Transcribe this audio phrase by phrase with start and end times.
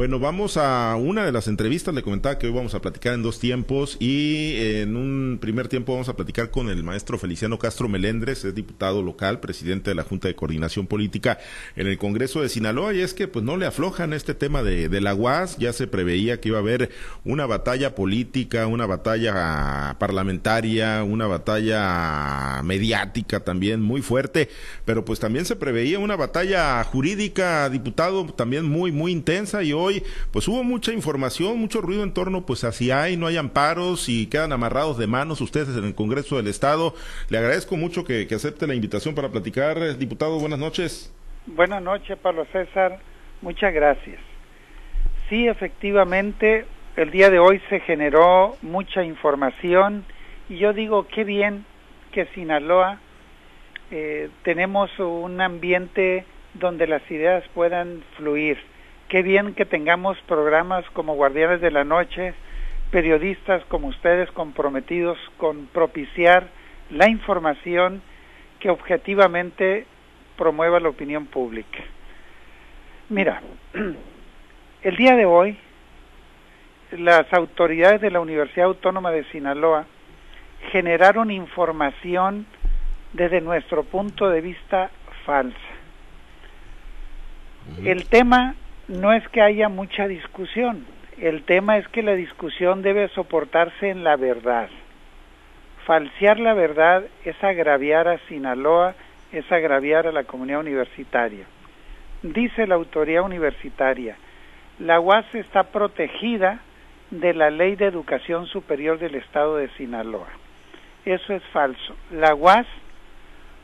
[0.00, 1.92] Bueno, vamos a una de las entrevistas.
[1.92, 5.90] Le comentaba que hoy vamos a platicar en dos tiempos y en un primer tiempo
[5.90, 10.04] vamos a platicar con el maestro Feliciano Castro Melendres, es diputado local, presidente de la
[10.04, 11.40] Junta de Coordinación Política
[11.74, 12.94] en el Congreso de Sinaloa.
[12.94, 15.58] Y es que pues no le aflojan este tema de, de la UAS.
[15.58, 16.90] Ya se preveía que iba a haber
[17.24, 24.48] una batalla política, una batalla parlamentaria, una batalla mediática también muy fuerte,
[24.84, 29.87] pero pues también se preveía una batalla jurídica, diputado, también muy, muy intensa y hoy
[29.88, 30.02] hoy,
[30.32, 34.26] pues hubo mucha información, mucho ruido en torno, pues así hay, no hay amparos y
[34.26, 36.94] quedan amarrados de manos ustedes en el Congreso del Estado.
[37.30, 39.96] Le agradezco mucho que, acepte la invitación para platicar.
[39.96, 41.12] Diputado, buenas noches.
[41.46, 42.98] Buenas noches, Pablo César.
[43.40, 44.20] Muchas gracias.
[45.28, 50.04] Sí, efectivamente, el día de hoy se generó mucha información
[50.48, 51.64] y yo digo, qué bien
[52.12, 53.00] que Sinaloa
[53.90, 56.24] eh, tenemos un ambiente
[56.54, 58.58] donde las ideas puedan fluir
[59.08, 62.34] Qué bien que tengamos programas como Guardianes de la Noche,
[62.90, 66.48] periodistas como ustedes comprometidos con propiciar
[66.90, 68.02] la información
[68.60, 69.86] que objetivamente
[70.36, 71.78] promueva la opinión pública.
[73.08, 73.40] Mira,
[74.82, 75.56] el día de hoy
[76.92, 79.86] las autoridades de la Universidad Autónoma de Sinaloa
[80.70, 82.44] generaron información
[83.14, 84.90] desde nuestro punto de vista
[85.24, 85.56] falsa.
[87.82, 88.54] El tema
[88.88, 90.86] no es que haya mucha discusión,
[91.18, 94.68] el tema es que la discusión debe soportarse en la verdad.
[95.84, 98.94] Falsear la verdad es agraviar a Sinaloa,
[99.32, 101.44] es agraviar a la comunidad universitaria.
[102.22, 104.16] Dice la autoridad universitaria,
[104.78, 106.60] la UAS está protegida
[107.10, 110.28] de la Ley de Educación Superior del Estado de Sinaloa.
[111.04, 111.96] Eso es falso.
[112.10, 112.66] La UAS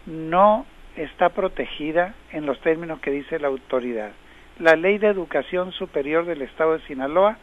[0.06, 4.12] no está protegida en los términos que dice la autoridad
[4.58, 7.38] la Ley de Educación Superior del Estado de Sinaloa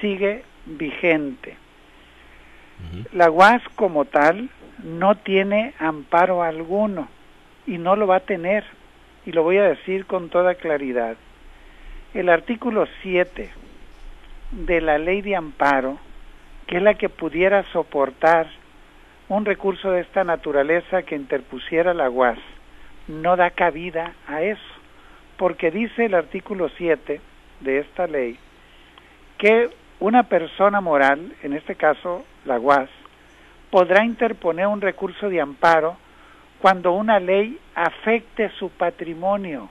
[0.00, 1.56] sigue vigente.
[3.12, 4.50] La UAS como tal
[4.82, 7.08] no tiene amparo alguno
[7.66, 8.64] y no lo va a tener,
[9.24, 11.16] y lo voy a decir con toda claridad.
[12.12, 13.50] El artículo 7
[14.52, 15.98] de la ley de amparo,
[16.66, 18.46] que es la que pudiera soportar
[19.28, 22.38] un recurso de esta naturaleza que interpusiera la UAS,
[23.08, 24.73] no da cabida a eso
[25.36, 27.20] porque dice el artículo 7
[27.60, 28.38] de esta ley
[29.38, 32.88] que una persona moral, en este caso la UAS,
[33.70, 35.96] podrá interponer un recurso de amparo
[36.60, 39.68] cuando una ley afecte su patrimonio,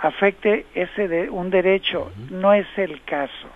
[0.00, 3.48] afecte ese de, un derecho, no es el caso.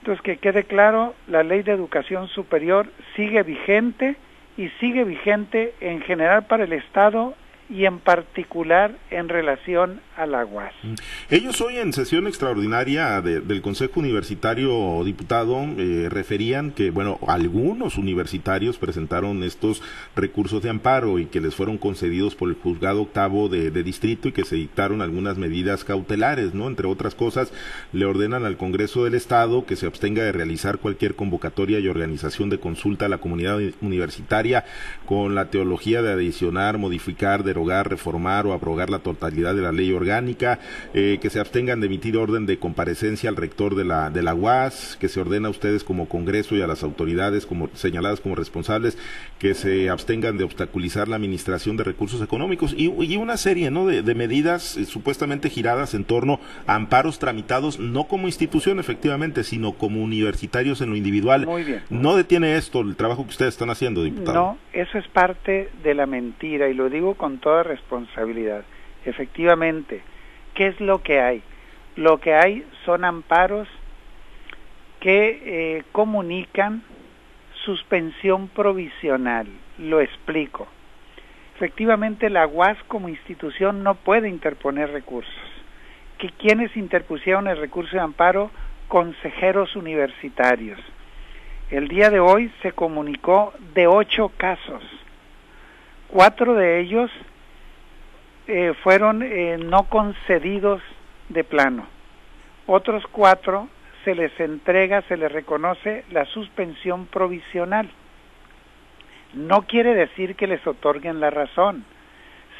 [0.00, 4.16] Entonces, que quede claro, la ley de educación superior sigue vigente
[4.56, 7.34] y sigue vigente en general para el Estado
[7.68, 10.72] y en particular en relación al UAS.
[10.82, 10.94] Mm.
[11.30, 18.78] Ellos hoy en sesión extraordinaria del Consejo Universitario Diputado eh, referían que, bueno, algunos universitarios
[18.78, 19.82] presentaron estos
[20.14, 24.32] recursos de amparo y que les fueron concedidos por el juzgado octavo de, distrito y
[24.32, 26.66] que se dictaron algunas medidas cautelares, ¿no?
[26.66, 27.52] Entre otras cosas,
[27.92, 32.48] le ordenan al Congreso del Estado que se abstenga de realizar cualquier convocatoria y organización
[32.48, 34.64] de consulta a la comunidad universitaria
[35.04, 39.72] con la teología de adicionar, modificar, de derogar, reformar o abrogar la totalidad de la
[39.72, 40.58] ley orgánica,
[40.92, 44.34] eh, que se abstengan de emitir orden de comparecencia al rector de la, de la
[44.34, 48.34] UAS, que se ordena a ustedes como Congreso y a las autoridades como, señaladas como
[48.34, 48.98] responsables,
[49.38, 53.86] que se abstengan de obstaculizar la administración de recursos económicos y, una serie ¿no?
[53.86, 59.72] de, medidas eh, supuestamente giradas en torno a amparos tramitados no como institución efectivamente, sino
[59.72, 61.46] como universitarios en lo individual.
[61.46, 61.82] Muy bien.
[61.88, 64.34] ¿No detiene esto el trabajo que ustedes están haciendo, diputado?
[64.34, 68.64] No, eso es parte de la mentira y lo digo con toda responsabilidad.
[69.04, 70.02] Efectivamente,
[70.56, 71.44] ¿qué es lo que hay?
[71.94, 73.68] Lo que hay son amparos
[74.98, 76.82] que eh, comunican
[77.64, 79.46] suspensión provisional.
[79.78, 80.66] Lo explico.
[81.54, 85.32] Efectivamente, la UAS como institución no puede interponer recursos.
[86.18, 88.50] ¿Que ¿Quiénes interpusieron el recurso de amparo?
[88.88, 90.80] Consejeros universitarios.
[91.70, 94.82] El día de hoy se comunicó de ocho casos.
[96.08, 97.08] Cuatro de ellos
[98.46, 100.82] eh, fueron eh, no concedidos
[101.28, 101.86] de plano.
[102.66, 103.68] Otros cuatro
[104.04, 107.88] se les entrega, se les reconoce la suspensión provisional.
[109.34, 111.84] No quiere decir que les otorguen la razón,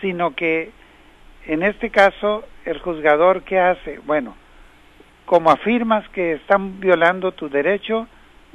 [0.00, 0.72] sino que
[1.46, 4.00] en este caso el juzgador ¿qué hace?
[4.04, 4.34] Bueno,
[5.24, 8.08] como afirmas que están violando tu derecho,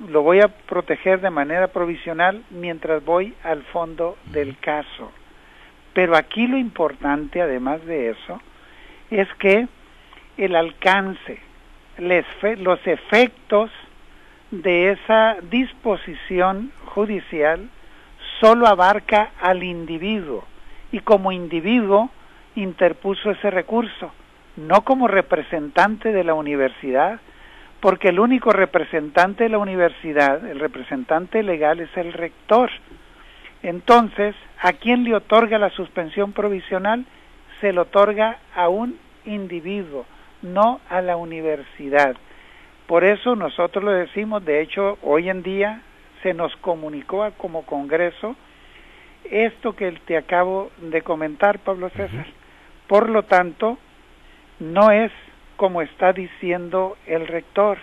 [0.10, 5.12] lo voy a proteger de manera provisional mientras voy al fondo del caso.
[5.94, 8.42] Pero aquí lo importante, además de eso,
[9.10, 9.68] es que
[10.38, 11.40] el alcance,
[11.98, 13.70] los efectos
[14.52, 17.70] de esa disposición judicial
[18.40, 20.46] solo abarca al individuo
[20.92, 22.10] y como individuo
[22.56, 24.12] interpuso ese recurso,
[24.58, 27.20] no como representante de la universidad,
[27.80, 32.70] porque el único representante de la universidad, el representante legal es el rector.
[33.64, 37.06] Entonces, ¿a quién le otorga la suspensión provisional?
[37.60, 40.06] Se le otorga a un individuo,
[40.42, 42.16] no a la universidad.
[42.88, 45.82] Por eso nosotros lo decimos, de hecho, hoy en día
[46.24, 48.36] se nos comunicó como Congreso
[49.30, 52.26] esto que te acabo de comentar, Pablo César.
[52.88, 53.78] Por lo tanto,
[54.60, 55.12] no es
[55.56, 57.78] como está diciendo el rector.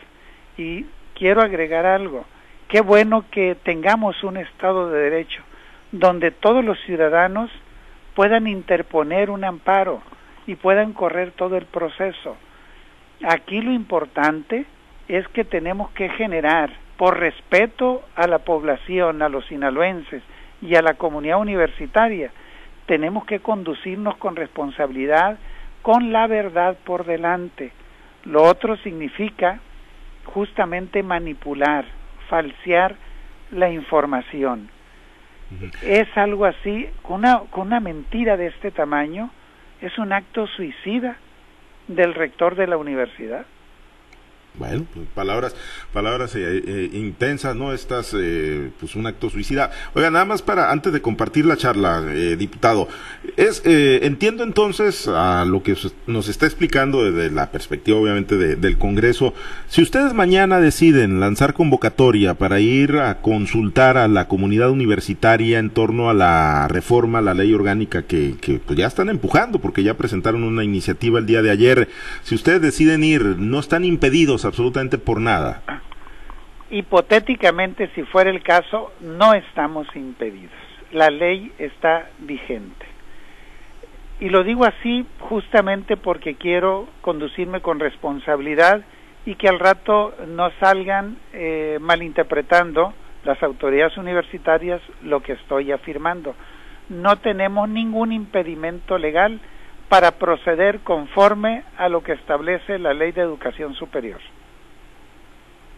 [0.56, 0.84] Y
[1.14, 2.24] quiero agregar algo.
[2.66, 5.42] Qué bueno que tengamos un Estado de Derecho
[5.92, 7.50] donde todos los ciudadanos
[8.14, 10.02] puedan interponer un amparo
[10.46, 12.36] y puedan correr todo el proceso.
[13.22, 14.66] Aquí lo importante
[15.08, 20.22] es que tenemos que generar, por respeto a la población, a los sinaloenses
[20.60, 22.30] y a la comunidad universitaria,
[22.86, 25.38] tenemos que conducirnos con responsabilidad,
[25.82, 27.72] con la verdad por delante.
[28.24, 29.60] Lo otro significa
[30.24, 31.84] justamente manipular,
[32.28, 32.96] falsear
[33.50, 34.70] la información.
[35.82, 39.30] Es algo así, una, con una mentira de este tamaño,
[39.80, 41.16] es un acto suicida
[41.86, 43.46] del rector de la universidad.
[44.58, 45.54] Bueno, pues, palabras,
[45.92, 47.72] palabras eh, eh, intensas, ¿no?
[47.72, 49.70] Estas, eh, pues un acto suicida.
[49.94, 52.02] Oiga, nada más para, antes de compartir la charla,
[52.36, 52.88] diputado,
[53.36, 55.76] es, entiendo entonces a lo que
[56.06, 59.32] nos está explicando desde la perspectiva, obviamente, del Congreso.
[59.68, 65.70] Si ustedes mañana deciden lanzar convocatoria para ir a consultar a la comunidad universitaria en
[65.70, 69.96] torno a la reforma, la ley orgánica que, que pues ya están empujando, porque ya
[69.96, 71.88] presentaron una iniciativa el día de ayer,
[72.24, 75.62] si ustedes deciden ir, no están impedidos absolutamente por nada.
[76.70, 80.52] Hipotéticamente, si fuera el caso, no estamos impedidos.
[80.92, 82.86] La ley está vigente.
[84.20, 88.82] Y lo digo así justamente porque quiero conducirme con responsabilidad
[89.24, 92.92] y que al rato no salgan eh, malinterpretando
[93.24, 96.34] las autoridades universitarias lo que estoy afirmando.
[96.88, 99.40] No tenemos ningún impedimento legal
[99.88, 104.20] para proceder conforme a lo que establece la Ley de Educación Superior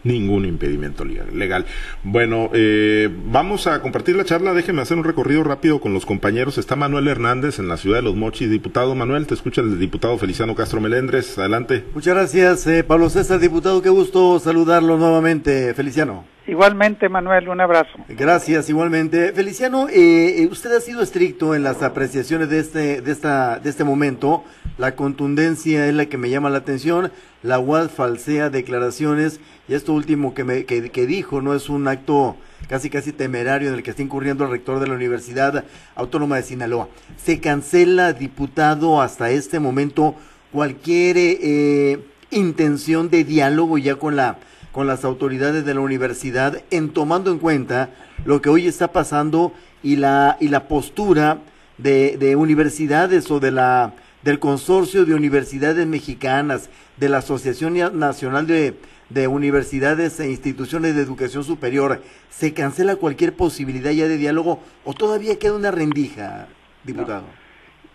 [0.03, 1.65] ningún impedimento legal.
[2.03, 4.53] Bueno, eh, vamos a compartir la charla.
[4.53, 6.57] Déjeme hacer un recorrido rápido con los compañeros.
[6.57, 8.49] Está Manuel Hernández en la ciudad de Los Mochis.
[8.49, 11.37] Diputado Manuel, te escucha el diputado Feliciano Castro Melendres.
[11.37, 11.85] Adelante.
[11.93, 13.81] Muchas gracias, eh, Pablo César, diputado.
[13.81, 16.25] Qué gusto saludarlo nuevamente, Feliciano.
[16.51, 17.91] Igualmente, Manuel, un abrazo.
[18.09, 19.31] Gracias, igualmente.
[19.31, 23.85] Feliciano, eh, usted ha sido estricto en las apreciaciones de este, de, esta, de este
[23.85, 24.43] momento.
[24.77, 27.13] La contundencia es la que me llama la atención.
[27.41, 29.39] La UAD falsea declaraciones
[29.69, 32.35] y esto último que, me, que, que dijo no es un acto
[32.67, 35.63] casi casi temerario en el que está incurriendo el rector de la Universidad
[35.95, 36.89] Autónoma de Sinaloa.
[37.15, 40.15] Se cancela, diputado, hasta este momento
[40.51, 41.99] cualquier eh,
[42.29, 44.37] intención de diálogo ya con la
[44.71, 47.89] con las autoridades de la universidad en tomando en cuenta
[48.25, 49.53] lo que hoy está pasando
[49.83, 51.39] y la, y la postura
[51.77, 58.47] de, de universidades o de la, del consorcio de universidades mexicanas, de la Asociación Nacional
[58.47, 58.75] de,
[59.09, 64.93] de Universidades e Instituciones de Educación Superior, ¿se cancela cualquier posibilidad ya de diálogo o
[64.93, 66.47] todavía queda una rendija,
[66.83, 67.25] diputado?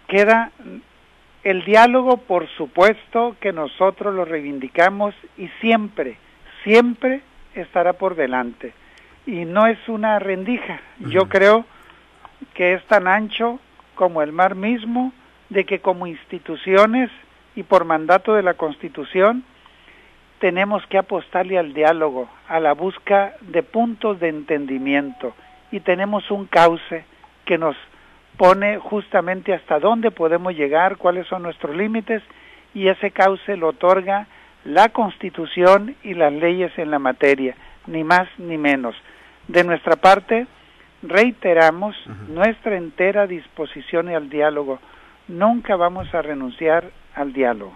[0.08, 0.50] Queda
[1.44, 6.18] el diálogo, por supuesto que nosotros lo reivindicamos y siempre
[6.66, 7.20] siempre
[7.54, 8.72] estará por delante.
[9.24, 10.80] Y no es una rendija.
[10.98, 11.64] Yo creo
[12.54, 13.60] que es tan ancho
[13.94, 15.12] como el mar mismo,
[15.48, 17.08] de que como instituciones
[17.54, 19.44] y por mandato de la Constitución
[20.40, 25.34] tenemos que apostarle al diálogo, a la busca de puntos de entendimiento
[25.70, 27.04] y tenemos un cauce
[27.44, 27.76] que nos
[28.36, 32.22] pone justamente hasta dónde podemos llegar, cuáles son nuestros límites
[32.74, 34.26] y ese cauce lo otorga
[34.66, 37.54] la Constitución y las leyes en la materia,
[37.86, 38.94] ni más ni menos.
[39.48, 40.46] De nuestra parte,
[41.02, 41.94] reiteramos
[42.28, 44.80] nuestra entera disposición al diálogo.
[45.28, 47.74] Nunca vamos a renunciar al diálogo.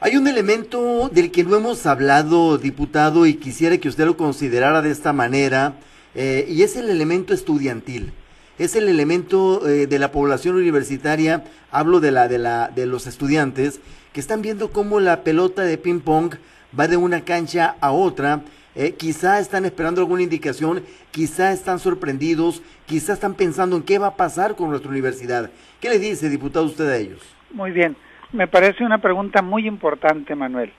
[0.00, 4.82] Hay un elemento del que no hemos hablado, diputado, y quisiera que usted lo considerara
[4.82, 5.74] de esta manera,
[6.14, 8.12] eh, y es el elemento estudiantil.
[8.58, 13.08] Es el elemento eh, de la población universitaria, hablo de la de la de los
[13.08, 13.80] estudiantes
[14.14, 16.36] que están viendo cómo la pelota de ping pong
[16.78, 18.42] va de una cancha a otra.
[18.76, 24.08] Eh, quizá están esperando alguna indicación, quizá están sorprendidos, quizá están pensando en qué va
[24.08, 25.50] a pasar con nuestra universidad.
[25.80, 27.20] ¿Qué le dice, diputado, usted a ellos?
[27.50, 27.96] Muy bien.
[28.32, 30.72] Me parece una pregunta muy importante, Manuel.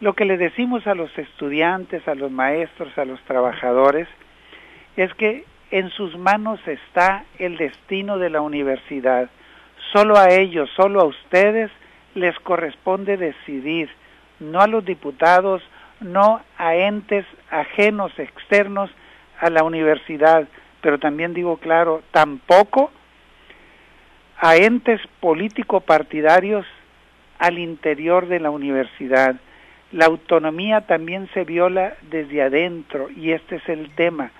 [0.00, 4.08] Lo que le decimos a los estudiantes, a los maestros, a los trabajadores,
[4.96, 9.30] es que en sus manos está el destino de la universidad.
[9.92, 11.70] Solo a ellos, solo a ustedes
[12.14, 13.90] les corresponde decidir,
[14.38, 15.62] no a los diputados,
[16.00, 18.90] no a entes ajenos, externos
[19.38, 20.48] a la universidad,
[20.80, 22.90] pero también digo claro, tampoco
[24.38, 26.66] a entes político-partidarios
[27.38, 29.36] al interior de la universidad.
[29.92, 34.30] La autonomía también se viola desde adentro y este es el tema.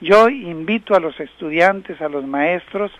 [0.00, 2.90] Yo invito a los estudiantes, a los maestros,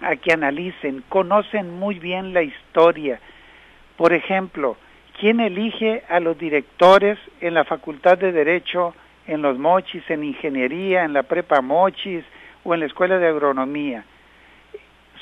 [0.00, 3.20] a que analicen, conocen muy bien la historia.
[3.96, 4.76] Por ejemplo,
[5.18, 8.94] ¿quién elige a los directores en la Facultad de Derecho,
[9.26, 12.24] en los Mochis, en Ingeniería, en la Prepa Mochis
[12.64, 14.04] o en la Escuela de Agronomía?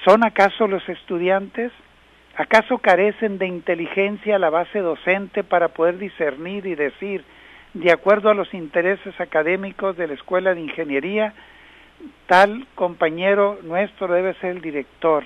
[0.05, 1.73] ¿Son acaso los estudiantes?
[2.37, 7.25] ¿Acaso carecen de inteligencia la base docente para poder discernir y decir,
[7.73, 11.33] de acuerdo a los intereses académicos de la Escuela de Ingeniería,
[12.27, 15.25] tal compañero nuestro debe ser el director?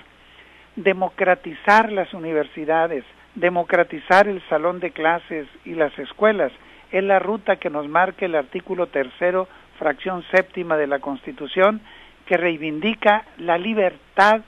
[0.75, 3.03] Democratizar las universidades,
[3.35, 6.51] democratizar el salón de clases y las escuelas
[6.91, 9.47] es la ruta que nos marca el artículo tercero,
[9.79, 11.81] fracción séptima de la Constitución,
[12.25, 14.41] que reivindica la libertad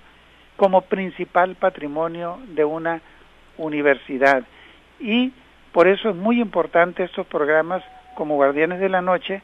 [0.58, 3.02] como principal patrimonio de una
[3.58, 4.44] universidad.
[5.00, 5.34] Y
[5.72, 7.84] por eso es muy importante estos programas
[8.16, 9.42] como Guardianes de la Noche,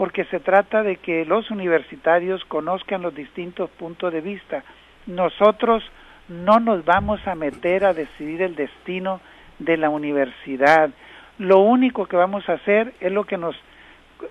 [0.00, 4.64] porque se trata de que los universitarios conozcan los distintos puntos de vista.
[5.04, 5.84] Nosotros
[6.26, 9.20] no nos vamos a meter a decidir el destino
[9.58, 10.88] de la universidad.
[11.36, 13.54] Lo único que vamos a hacer es lo que nos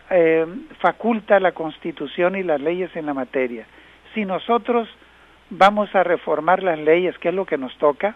[0.10, 0.48] eh,
[0.80, 3.68] faculta la Constitución y las leyes en la materia.
[4.16, 4.90] Si nosotros
[5.52, 8.16] vamos a reformar las leyes, que es lo que nos toca,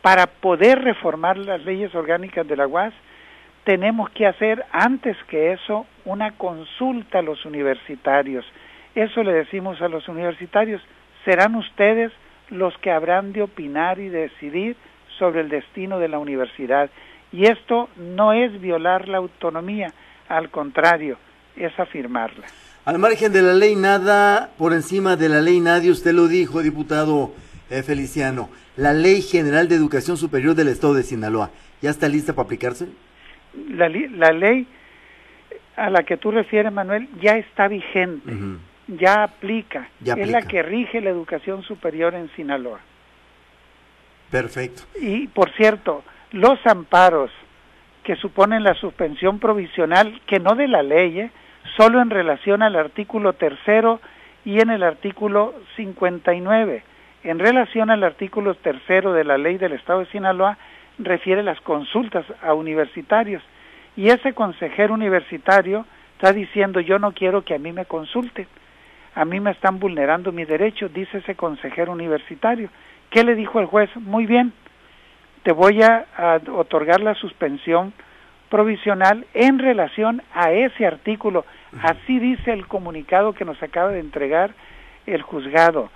[0.00, 2.94] para poder reformar las leyes orgánicas de la UAS,
[3.64, 8.44] tenemos que hacer antes que eso una consulta a los universitarios.
[8.94, 10.82] Eso le decimos a los universitarios,
[11.24, 12.12] serán ustedes
[12.50, 14.76] los que habrán de opinar y decidir
[15.18, 16.90] sobre el destino de la universidad.
[17.30, 19.92] Y esto no es violar la autonomía,
[20.28, 21.16] al contrario,
[21.56, 22.46] es afirmarla.
[22.84, 26.62] Al margen de la ley nada, por encima de la ley nadie, usted lo dijo,
[26.62, 27.32] diputado
[27.70, 28.50] eh, Feliciano.
[28.76, 31.50] La Ley General de Educación Superior del Estado de Sinaloa,
[31.80, 32.88] ¿ya está lista para aplicarse?
[33.54, 34.66] La, la ley
[35.76, 38.32] a la que tú refieres, Manuel, ya está vigente,
[38.88, 39.88] ya, aplica.
[40.00, 40.26] ya aplica.
[40.26, 42.80] Es la que rige la educación superior en Sinaloa.
[44.30, 44.82] Perfecto.
[45.00, 47.30] Y, por cierto, los amparos
[48.04, 51.30] que suponen la suspensión provisional, que no de la ley, ¿eh?
[51.76, 54.00] solo en relación al artículo tercero
[54.44, 56.82] y en el artículo 59.
[57.24, 60.58] En relación al artículo tercero de la ley del Estado de Sinaloa,
[60.98, 63.42] refiere las consultas a universitarios.
[63.96, 68.46] Y ese consejero universitario está diciendo yo no quiero que a mí me consulten,
[69.14, 72.70] a mí me están vulnerando mi derecho, dice ese consejero universitario.
[73.10, 73.90] ¿Qué le dijo el juez?
[73.96, 74.52] Muy bien,
[75.42, 77.92] te voy a, a otorgar la suspensión
[78.48, 81.44] provisional en relación a ese artículo.
[81.82, 84.54] Así dice el comunicado que nos acaba de entregar
[85.06, 85.90] el juzgado.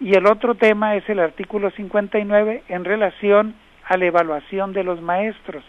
[0.00, 3.54] Y el otro tema es el artículo 59 en relación
[3.86, 5.64] a la evaluación de los maestros.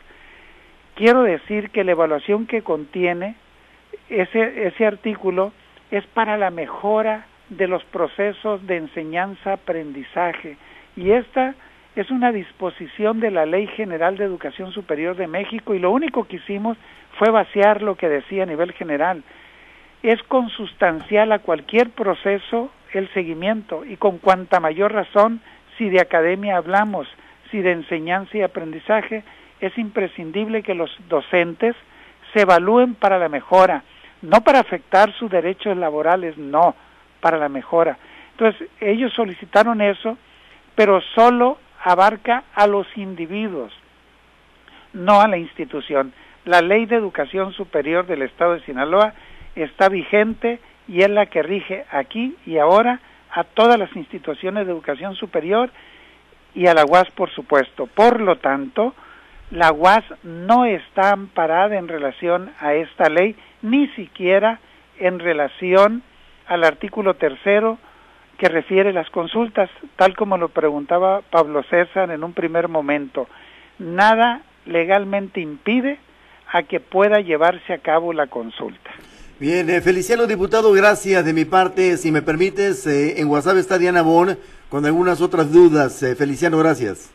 [0.95, 3.35] Quiero decir que la evaluación que contiene
[4.09, 5.51] ese, ese artículo
[5.91, 10.57] es para la mejora de los procesos de enseñanza-aprendizaje.
[10.95, 11.55] Y esta
[11.95, 16.25] es una disposición de la Ley General de Educación Superior de México y lo único
[16.25, 16.77] que hicimos
[17.17, 19.23] fue vaciar lo que decía a nivel general.
[20.03, 25.41] Es consustancial a cualquier proceso el seguimiento y con cuanta mayor razón
[25.77, 27.07] si de academia hablamos,
[27.51, 29.23] si de enseñanza y aprendizaje,
[29.59, 31.75] es imprescindible que los docentes
[32.33, 33.83] se evalúen para la mejora,
[34.21, 36.75] no para afectar sus derechos laborales, no,
[37.21, 37.97] para la mejora.
[38.31, 40.17] Entonces, ellos solicitaron eso,
[40.75, 43.73] pero solo abarca a los individuos,
[44.93, 46.13] no a la institución.
[46.45, 49.13] La ley de educación superior del Estado de Sinaloa
[49.55, 52.99] está vigente y es la que rige aquí y ahora
[53.31, 55.71] a todas las instituciones de educación superior
[56.57, 57.85] y a la UAS, por supuesto.
[57.85, 58.95] Por lo tanto,
[59.51, 64.59] la UAS no está amparada en relación a esta ley, ni siquiera
[64.97, 66.01] en relación
[66.47, 67.77] al artículo tercero
[68.39, 73.27] que refiere las consultas, tal como lo preguntaba Pablo César en un primer momento.
[73.77, 75.99] Nada legalmente impide
[76.51, 78.89] a que pueda llevarse a cabo la consulta.
[79.39, 81.97] Bien, eh, Feliciano diputado, gracias de mi parte.
[81.97, 84.35] Si me permites, eh, en WhatsApp está Diana Bon
[84.67, 86.01] con algunas otras dudas.
[86.01, 87.11] Eh, Feliciano, gracias.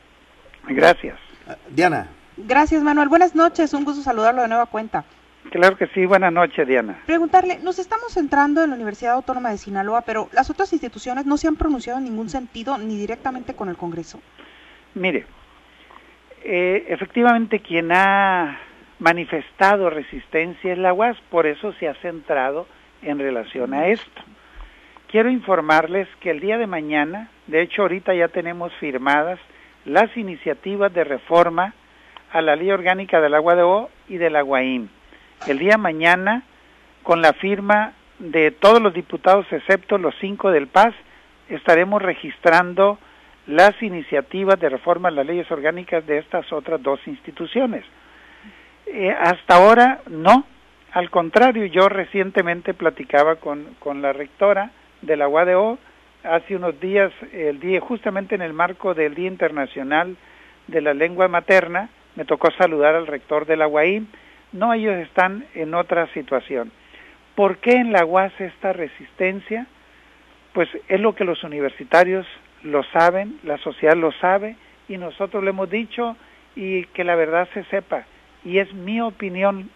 [0.69, 1.19] Gracias.
[1.49, 2.07] Ah, Diana.
[2.37, 3.09] Gracias, Manuel.
[3.09, 5.05] Buenas noches, un gusto saludarlo de nueva cuenta.
[5.51, 7.03] Claro que sí, buenas noches, Diana.
[7.07, 11.37] Preguntarle, nos estamos centrando en la Universidad Autónoma de Sinaloa, pero las otras instituciones no
[11.37, 14.21] se han pronunciado en ningún sentido ni directamente con el Congreso.
[14.95, 15.27] Mire,
[16.45, 18.61] eh, efectivamente quien ha
[19.03, 22.67] manifestado resistencia es la UAS, por eso se ha centrado
[23.03, 24.23] en relación a esto.
[25.11, 29.41] Quiero informarles que el día de mañana, de hecho ahorita ya tenemos firmadas
[29.85, 31.75] las iniciativas de reforma
[32.31, 34.89] a la ley orgánica del agua de O y del aguaín.
[35.49, 36.45] El día de mañana,
[37.03, 40.95] con la firma de todos los diputados excepto los cinco del PAS,
[41.49, 42.99] estaremos registrando
[43.49, 47.85] las iniciativas de reforma a las leyes orgánicas de estas otras dos instituciones.
[48.95, 50.45] Eh, hasta ahora no,
[50.93, 54.71] al contrario, yo recientemente platicaba con, con la rectora
[55.01, 55.79] de la UADO
[56.25, 60.15] hace unos días, el día, justamente en el marco del Día Internacional
[60.67, 64.07] de la Lengua Materna, me tocó saludar al rector de la UAI.
[64.53, 66.71] No, ellos están en otra situación.
[67.35, 69.67] ¿Por qué en la UAS esta resistencia?
[70.53, 72.27] Pues es lo que los universitarios
[72.63, 74.57] lo saben, la sociedad lo sabe
[74.87, 76.15] y nosotros lo hemos dicho
[76.55, 78.05] y que la verdad se sepa.
[78.45, 79.71] Y es mi opinión.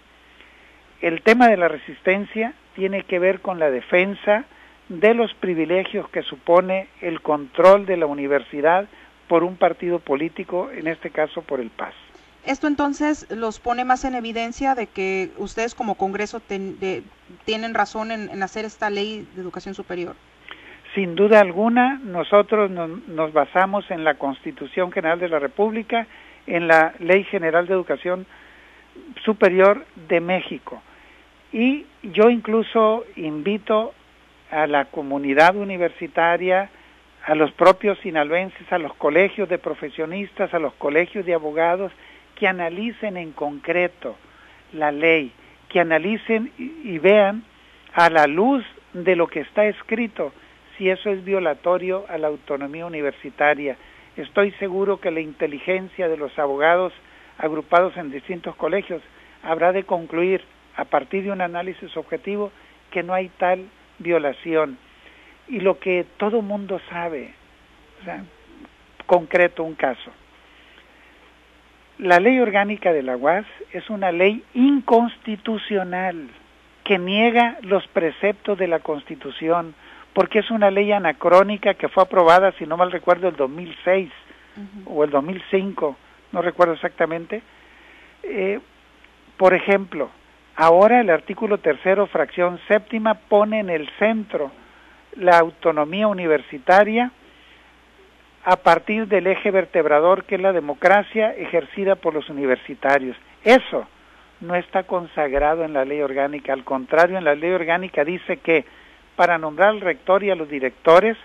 [1.00, 4.44] El tema de la resistencia tiene que ver con la defensa
[4.88, 8.86] de los privilegios que supone el control de la universidad
[9.28, 11.94] por un partido político, en este caso por el PAS.
[12.44, 18.40] Esto entonces los pone más en evidencia de que ustedes como Congreso tienen razón en,
[18.40, 20.14] hacer esta ley de educación superior.
[20.94, 26.06] Sin duda alguna, nosotros nos basamos en la Constitución General de la República,
[26.46, 28.26] en la Ley General de Educación
[29.24, 30.82] Superior de México.
[31.52, 33.94] Y yo incluso invito
[34.50, 36.70] a la comunidad universitaria,
[37.24, 41.92] a los propios sinaloenses, a los colegios de profesionistas, a los colegios de abogados,
[42.36, 44.16] que analicen en concreto
[44.72, 45.32] la ley,
[45.68, 47.42] que analicen y, vean
[47.92, 50.32] a la luz de lo que está escrito
[50.76, 53.76] si eso es violatorio a la autonomía universitaria.
[54.16, 56.92] Estoy seguro que la inteligencia de los abogados
[57.38, 59.02] agrupados en distintos colegios
[59.42, 60.42] habrá de concluir
[60.76, 62.52] a partir de un análisis objetivo
[62.90, 63.66] que no hay tal
[63.98, 64.78] violación.
[65.48, 67.34] Y lo que todo mundo sabe,
[68.00, 68.24] o sea,
[69.06, 70.10] concreto un caso.
[71.98, 76.28] La ley orgánica de la UAS es una ley inconstitucional
[76.84, 79.74] que niega los preceptos de la Constitución,
[80.12, 84.10] porque es una ley anacrónica que fue aprobada, si no mal recuerdo, el 2006
[84.86, 85.96] o el 2005,
[86.36, 87.40] no recuerdo exactamente.
[88.22, 88.60] Eh,
[89.38, 90.10] por ejemplo,
[90.54, 94.52] ahora el artículo tercero, fracción séptima, pone en el centro
[95.14, 97.10] la autonomía universitaria
[98.44, 103.16] a partir del eje vertebrador que es la democracia ejercida por los universitarios.
[103.42, 103.86] Eso
[104.42, 108.66] no está consagrado en la ley orgánica, al contrario, en la ley orgánica dice que
[109.16, 111.16] para nombrar al rector y a los directores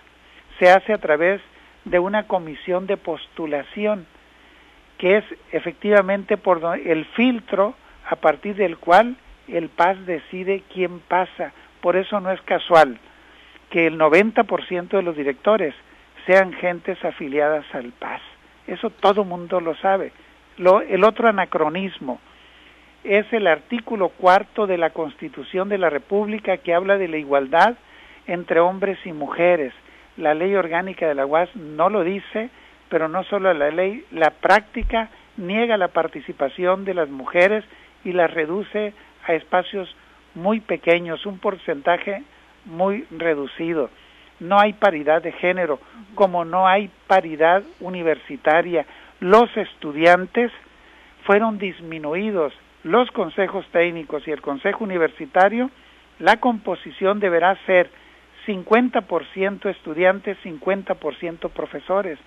[0.58, 1.42] se hace a través
[1.84, 4.08] de una comisión de postulación,
[5.02, 7.74] que es efectivamente por el filtro
[8.08, 9.16] a partir del cual
[9.48, 11.54] el PAS decide quién pasa.
[11.82, 13.00] Por eso no es casual
[13.72, 15.74] que el 90% de los directores
[16.28, 18.22] sean gentes afiliadas al PAS.
[18.68, 20.12] Eso todo mundo lo sabe.
[20.58, 22.20] Lo, el otro anacronismo
[23.04, 27.76] es el artículo cuarto de la Constitución de la República que habla de la igualdad
[28.28, 29.74] entre hombres y mujeres.
[30.16, 32.52] La ley orgánica de la UAS no lo dice,
[32.92, 37.66] pero no solo la ley, la práctica niega la participación de las mujeres
[38.04, 38.94] y las reduce
[39.26, 39.90] a espacios
[40.36, 42.22] muy pequeños, un porcentaje
[42.66, 43.90] muy reducido
[44.42, 45.80] no hay paridad de género,
[46.16, 48.86] como no hay paridad universitaria.
[49.20, 50.52] Los estudiantes
[51.26, 52.52] fueron disminuidos,
[52.84, 55.70] los consejos técnicos y el consejo universitario,
[56.18, 57.92] la composición deberá ser
[58.48, 62.18] 50% estudiantes, 50% profesores.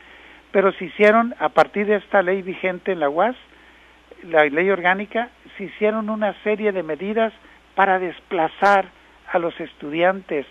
[0.54, 3.34] Pero se hicieron, a partir de esta ley vigente en la UAS,
[4.22, 7.32] la ley orgánica, se hicieron una serie de medidas
[7.74, 8.86] para desplazar
[9.32, 10.46] a los estudiantes,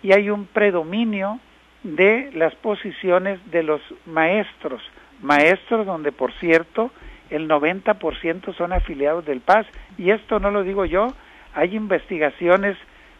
[0.00, 1.40] y hay un predominio
[1.82, 4.80] de las posiciones de los maestros,
[5.20, 6.92] maestros donde por cierto
[7.28, 9.66] el 90% son afiliados del PAS
[9.98, 11.08] y esto no lo digo yo,
[11.52, 12.76] hay investigaciones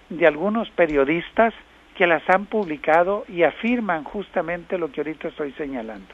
[0.09, 1.53] de algunos periodistas
[1.97, 6.07] que las han publicado y afirman justamente lo que ahorita estoy señalando.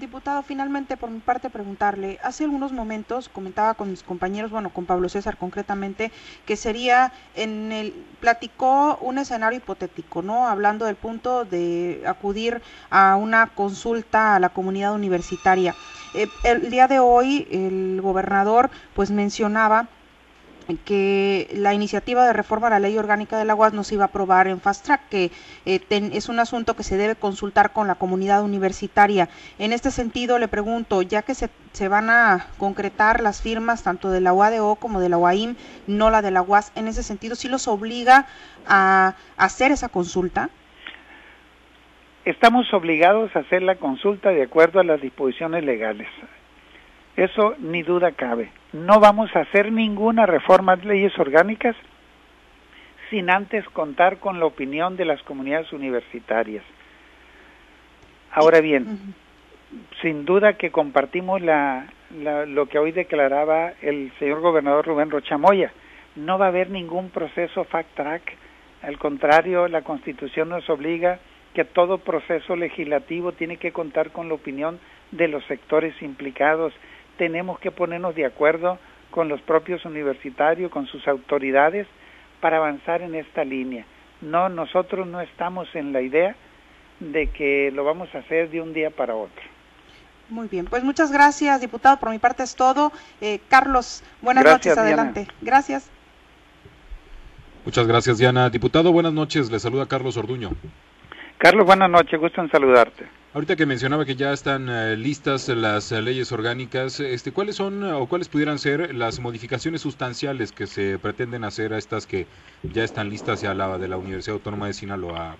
[0.00, 4.86] Diputado, finalmente por mi parte preguntarle, hace algunos momentos comentaba con mis compañeros, bueno, con
[4.86, 6.10] Pablo César concretamente,
[6.46, 10.48] que sería en el, platicó un escenario hipotético, ¿no?
[10.48, 15.74] Hablando del punto de acudir a una consulta a la comunidad universitaria.
[16.14, 19.88] Eh, el día de hoy el gobernador pues mencionaba
[20.84, 24.06] que la iniciativa de reforma a la ley orgánica del agua no se iba a
[24.06, 25.30] aprobar en fast track, que
[25.66, 29.28] eh, es un asunto que se debe consultar con la comunidad universitaria.
[29.58, 34.10] En este sentido, le pregunto, ya que se, se van a concretar las firmas tanto
[34.10, 37.34] de la UADO como de la UAIM, no la de la UAS, en ese sentido,
[37.34, 38.26] ¿sí los obliga
[38.66, 40.50] a hacer esa consulta?
[42.24, 46.08] Estamos obligados a hacer la consulta de acuerdo a las disposiciones legales.
[47.16, 48.50] Eso ni duda cabe.
[48.72, 51.76] No vamos a hacer ninguna reforma de leyes orgánicas
[53.10, 56.64] sin antes contar con la opinión de las comunidades universitarias.
[58.30, 59.14] Ahora bien,
[60.00, 61.86] sin duda que compartimos la,
[62.46, 65.72] lo que hoy declaraba el señor gobernador Rubén Rochamoya.
[66.16, 68.22] No va a haber ningún proceso fact track.
[68.82, 71.20] Al contrario, la Constitución nos obliga
[71.52, 76.72] que todo proceso legislativo tiene que contar con la opinión de los sectores implicados
[77.16, 78.78] tenemos que ponernos de acuerdo
[79.10, 81.86] con los propios universitarios, con sus autoridades,
[82.40, 83.84] para avanzar en esta línea.
[84.20, 86.34] No, nosotros no estamos en la idea
[87.00, 89.42] de que lo vamos a hacer de un día para otro.
[90.28, 91.98] Muy bien, pues muchas gracias, diputado.
[91.98, 92.90] Por mi parte es todo.
[93.20, 95.26] Eh, Carlos, buenas noches, adelante.
[95.40, 95.90] Gracias.
[97.64, 98.50] Muchas gracias, Diana.
[98.50, 99.50] Diputado, buenas noches.
[99.50, 100.50] Le saluda Carlos Orduño.
[101.38, 102.18] Carlos, buenas noches.
[102.18, 103.21] Gusto en saludarte.
[103.34, 107.82] Ahorita que mencionaba que ya están eh, listas las eh, leyes orgánicas, este, ¿cuáles son
[107.82, 112.26] o cuáles pudieran ser las modificaciones sustanciales que se pretenden hacer a estas que
[112.62, 115.36] ya están listas ya la de la Universidad Autónoma de Sinaloa?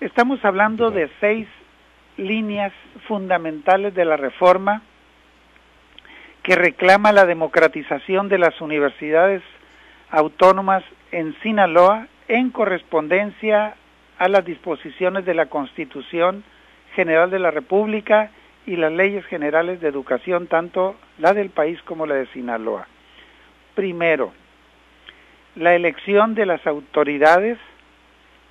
[0.00, 1.48] Estamos hablando de seis
[2.16, 2.72] líneas
[3.08, 4.82] fundamentales de la reforma
[6.44, 9.42] que reclama la democratización de las universidades
[10.10, 13.74] autónomas en Sinaloa en correspondencia
[14.16, 16.44] a las disposiciones de la Constitución
[16.96, 18.30] General de la República
[18.66, 22.88] y las leyes generales de educación, tanto la del país como la de Sinaloa.
[23.74, 24.32] Primero,
[25.54, 27.58] la elección de las autoridades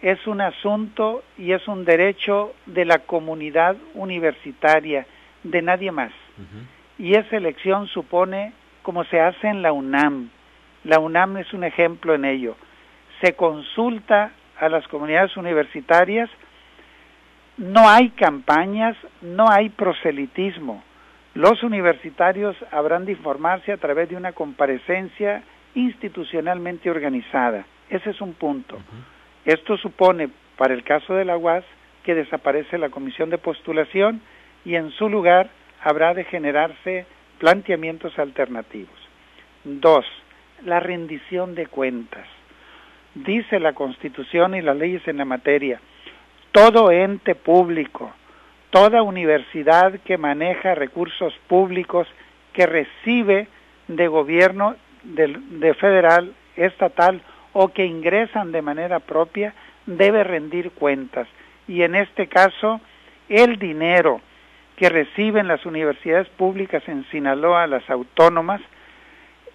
[0.02, 5.08] es un asunto y es un derecho de la comunidad universitaria,
[5.44, 6.12] de nadie más.
[7.00, 8.54] Y esa elección supone,
[8.84, 10.30] como se hace en la UNAM,
[10.84, 12.56] la UNAM es un ejemplo en ello,
[13.22, 16.30] se consulta a las comunidades universitarias
[17.58, 20.84] no hay campañas, no hay proselitismo.
[21.34, 27.65] Los universitarios habrán de informarse a través de una comparecencia institucionalmente organizada.
[27.89, 28.78] Ese es un punto.
[29.46, 31.63] Esto supone, para el caso de la UAS,
[32.04, 34.22] que desaparece la comisión de postulación
[34.63, 35.50] y en su lugar
[35.84, 37.06] habrá de generarse
[37.39, 38.96] planteamientos alternativos.
[39.63, 40.06] Dos,
[40.63, 42.28] la rendición de cuentas.
[43.13, 45.80] Dice la Constitución y las leyes en la materia,
[46.56, 48.13] todo ente público,
[48.70, 52.08] toda universidad que maneja recursos públicos,
[52.54, 53.50] que recibe
[53.89, 59.54] de gobierno de, federal, estatal o que ingresan de manera propia,
[59.86, 61.28] debe rendir cuentas.
[61.68, 62.80] Y en este caso,
[63.28, 64.22] el dinero
[64.78, 68.62] que reciben las universidades públicas en Sinaloa, las autónomas,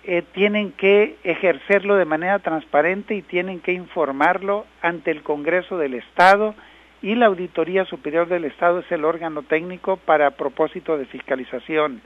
[0.05, 5.95] eh, tienen que ejercerlo de manera transparente y tienen que informarlo ante el Congreso del
[5.95, 6.55] Estado
[7.03, 12.03] y la Auditoría Superior del Estado es el órgano técnico para propósito de fiscalización.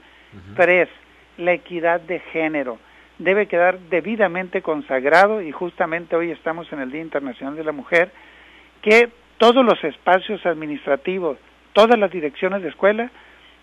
[0.55, 0.89] Tres,
[1.37, 2.77] la equidad de género.
[3.19, 8.11] Debe quedar debidamente consagrado y justamente hoy estamos en el Día Internacional de la Mujer
[8.81, 11.37] que todos los espacios administrativos,
[11.73, 13.11] todas las direcciones de escuela,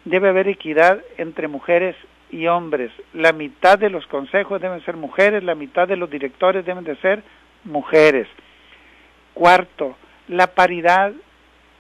[0.05, 1.97] debe haber equidad entre mujeres
[2.31, 2.90] y hombres.
[3.12, 6.97] La mitad de los consejos deben ser mujeres, la mitad de los directores deben de
[6.97, 7.23] ser
[7.64, 8.27] mujeres.
[9.35, 9.97] Cuarto,
[10.29, 11.13] la paridad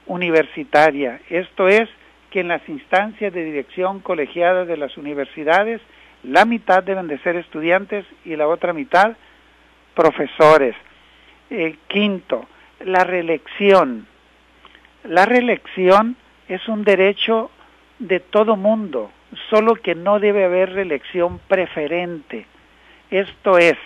[0.06, 1.20] universitaria.
[1.28, 1.88] Esto es
[2.30, 5.80] que en las instancias de dirección colegiada de las universidades,
[6.22, 9.16] la mitad deben de ser estudiantes y la otra mitad
[9.94, 10.74] profesores.
[11.50, 12.46] Eh, quinto,
[12.80, 14.06] la reelección.
[15.04, 16.16] La reelección
[16.48, 17.50] es un derecho
[17.98, 19.10] de todo mundo,
[19.50, 22.46] solo que no debe haber reelección preferente.
[23.10, 23.76] Esto es,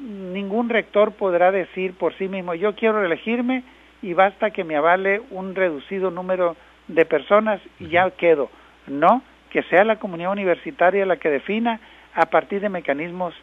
[0.00, 3.64] ningún rector podrá decir por sí mismo, yo quiero reelegirme
[4.02, 6.56] y basta que me avale un reducido número
[6.88, 8.50] de personas y ya quedo.
[8.86, 11.80] No, que sea la comunidad universitaria la que defina
[12.14, 13.34] a partir de mecanismos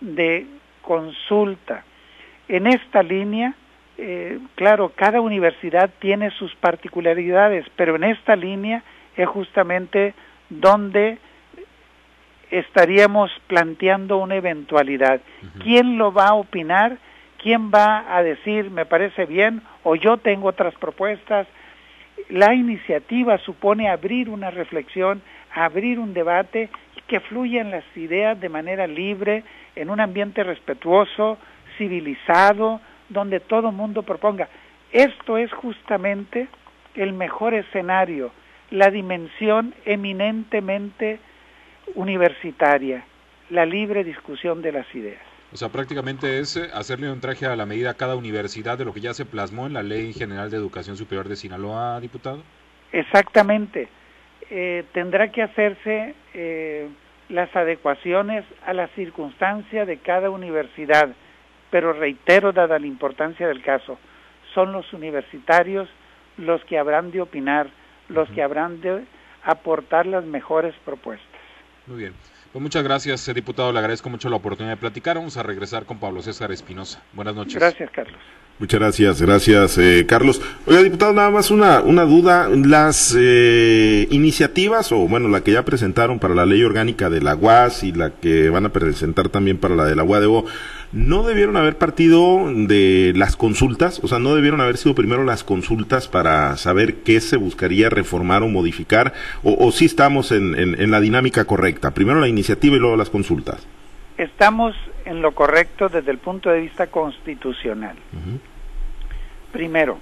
[0.00, 0.46] de
[0.82, 1.84] consulta.
[2.48, 3.54] En esta línea,
[3.98, 8.82] eh, claro, cada universidad tiene sus particularidades, pero en esta línea
[9.16, 10.14] es justamente
[10.48, 11.18] donde
[12.50, 15.20] estaríamos planteando una eventualidad.
[15.62, 16.98] ¿Quién lo va a opinar?
[17.42, 21.46] ¿Quién va a decir me parece bien o yo tengo otras propuestas?
[22.28, 25.22] la iniciativa supone abrir una reflexión,
[25.54, 31.38] abrir un debate y que fluyan las ideas de manera libre, en un ambiente respetuoso,
[31.76, 34.48] civilizado, donde todo mundo proponga.
[34.92, 36.48] Esto es justamente
[36.94, 38.30] el mejor escenario,
[38.70, 41.20] la dimensión eminentemente
[41.94, 43.04] universitaria,
[43.50, 45.22] la libre discusión de las ideas.
[45.52, 48.84] O sea, prácticamente es eh, hacerle un traje a la medida a cada universidad de
[48.84, 52.42] lo que ya se plasmó en la Ley General de Educación Superior de Sinaloa, diputado.
[52.92, 53.88] Exactamente.
[54.50, 56.88] Eh, tendrá que hacerse eh,
[57.28, 61.10] las adecuaciones a la circunstancia de cada universidad,
[61.70, 63.98] pero reitero, dada la importancia del caso,
[64.54, 65.88] son los universitarios
[66.36, 67.68] los que habrán de opinar,
[68.08, 69.04] los que habrán de
[69.44, 71.35] aportar las mejores propuestas.
[71.86, 72.14] Muy bien.
[72.52, 73.72] Pues muchas gracias, diputado.
[73.72, 75.16] Le agradezco mucho la oportunidad de platicar.
[75.16, 77.02] Vamos a regresar con Pablo César Espinosa.
[77.12, 77.54] Buenas noches.
[77.54, 78.20] Gracias, Carlos.
[78.58, 80.40] Muchas gracias, gracias, eh, Carlos.
[80.64, 82.48] Oiga, diputado, nada más una, una duda.
[82.48, 87.34] Las eh, iniciativas, o bueno, la que ya presentaron para la ley orgánica de la
[87.34, 90.46] UAS y la que van a presentar también para la de la UADO,
[90.92, 94.00] ¿no debieron haber partido de las consultas?
[94.02, 98.42] O sea, ¿no debieron haber sido primero las consultas para saber qué se buscaría reformar
[98.42, 99.12] o modificar?
[99.42, 101.90] ¿O, o sí estamos en, en, la dinámica correcta?
[101.90, 103.66] Primero la iniciativa y luego las consultas.
[104.16, 104.74] Estamos
[105.06, 107.96] en lo correcto desde el punto de vista constitucional.
[109.52, 109.98] Primero,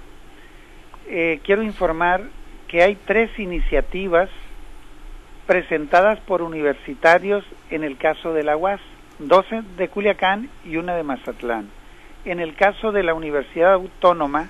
[1.07, 2.23] eh, quiero informar
[2.67, 4.29] que hay tres iniciativas
[5.45, 8.81] presentadas por universitarios en el caso de la UAS,
[9.19, 9.45] dos
[9.77, 11.69] de Culiacán y una de Mazatlán.
[12.25, 14.49] En el caso de la Universidad Autónoma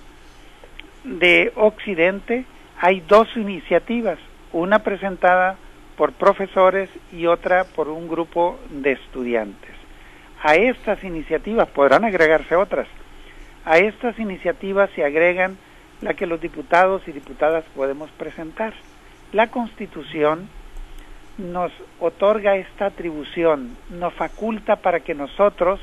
[1.04, 2.46] de Occidente
[2.80, 4.18] hay dos iniciativas,
[4.54, 5.58] una presentada
[5.98, 9.85] por profesores y otra por un grupo de estudiantes.
[10.44, 12.88] A estas iniciativas podrán agregarse otras.
[13.66, 15.58] A estas iniciativas se agregan
[16.02, 18.74] la que los diputados y diputadas podemos presentar.
[19.32, 20.50] La Constitución
[21.38, 25.80] nos otorga esta atribución, nos faculta para que nosotros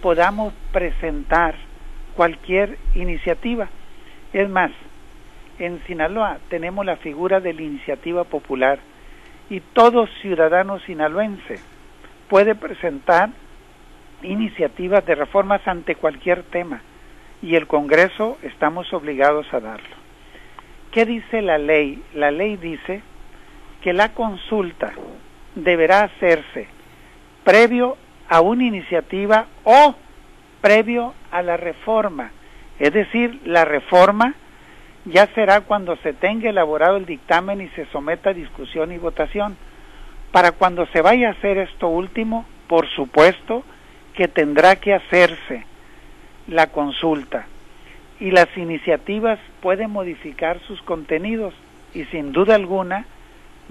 [0.00, 1.54] podamos presentar
[2.16, 3.68] cualquier iniciativa.
[4.32, 4.70] Es más,
[5.58, 8.78] en Sinaloa tenemos la figura de la iniciativa popular
[9.50, 11.60] y todo ciudadano sinaloense
[12.28, 13.30] puede presentar
[14.22, 16.82] iniciativas de reformas ante cualquier tema
[17.42, 19.96] y el Congreso estamos obligados a darlo.
[20.90, 22.02] ¿Qué dice la ley?
[22.14, 23.02] La ley dice
[23.82, 24.92] que la consulta
[25.54, 26.68] deberá hacerse
[27.44, 27.96] previo
[28.28, 29.94] a una iniciativa o
[30.60, 32.32] previo a la reforma.
[32.78, 34.34] Es decir, la reforma
[35.04, 39.56] ya será cuando se tenga elaborado el dictamen y se someta a discusión y votación.
[40.32, 43.64] Para cuando se vaya a hacer esto último, por supuesto
[44.20, 45.64] que tendrá que hacerse
[46.46, 47.46] la consulta
[48.18, 51.54] y las iniciativas pueden modificar sus contenidos
[51.94, 53.06] y sin duda alguna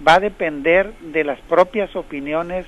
[0.07, 2.65] va a depender de las propias opiniones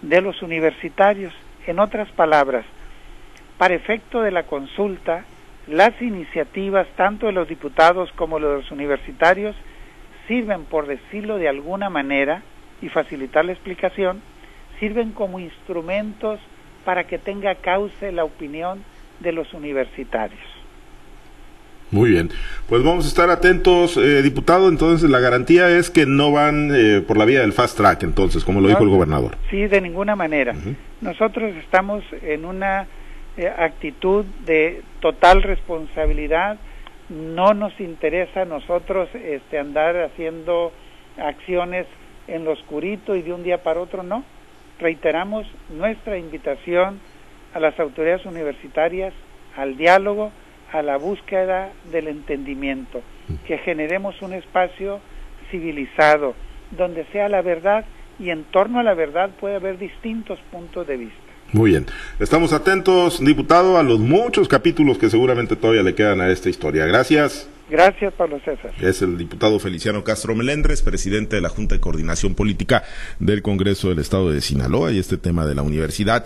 [0.00, 1.34] de los universitarios.
[1.66, 2.64] En otras palabras,
[3.58, 5.26] para efecto de la consulta,
[5.66, 9.54] las iniciativas, tanto de los diputados como de los universitarios,
[10.28, 12.40] sirven, por decirlo de alguna manera,
[12.80, 14.22] y facilitar la explicación,
[14.80, 16.40] sirven como instrumentos
[16.88, 18.82] para que tenga cauce la opinión
[19.20, 20.40] de los universitarios.
[21.90, 22.30] Muy bien,
[22.66, 24.70] pues vamos a estar atentos, eh, diputado.
[24.70, 28.42] Entonces, la garantía es que no van eh, por la vía del fast track, entonces,
[28.42, 29.36] como lo dijo el gobernador.
[29.50, 30.54] Sí, de ninguna manera.
[31.02, 32.86] Nosotros estamos en una
[33.36, 36.56] eh, actitud de total responsabilidad.
[37.10, 40.72] No nos interesa a nosotros este, andar haciendo
[41.18, 41.86] acciones
[42.28, 44.24] en lo oscurito y de un día para otro, no.
[44.78, 47.00] Reiteramos nuestra invitación
[47.52, 49.12] a las autoridades universitarias
[49.56, 50.30] al diálogo,
[50.72, 53.02] a la búsqueda del entendimiento,
[53.46, 55.00] que generemos un espacio
[55.50, 56.34] civilizado,
[56.70, 57.84] donde sea la verdad
[58.18, 61.27] y en torno a la verdad puede haber distintos puntos de vista.
[61.52, 61.86] Muy bien.
[62.18, 66.84] Estamos atentos, diputado, a los muchos capítulos que seguramente todavía le quedan a esta historia.
[66.84, 67.48] Gracias.
[67.70, 68.72] Gracias, Pablo César.
[68.80, 72.82] Es el diputado Feliciano Castro Melendres, presidente de la Junta de Coordinación Política
[73.18, 76.16] del Congreso del Estado de Sinaloa y este tema de la universidad.